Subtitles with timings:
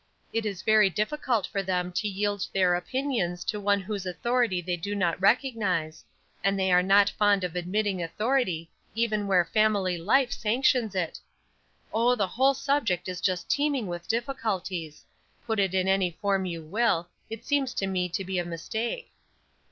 [0.33, 4.75] It is very difficult for them to yield their opinions to one whose authority they
[4.75, 6.03] do not recognize;
[6.43, 11.19] and they are not fond of admitting authority even where family life sanctions it.
[11.93, 15.05] Oh, the whole subject is just teeming with difficulties;
[15.45, 19.11] put it in any form you will, it seems to me to be a mistake.